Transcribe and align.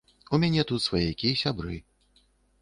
У 0.35 0.37
мяне 0.43 0.63
тут 0.71 0.81
сваякі, 0.85 1.29
сябры. 1.43 1.77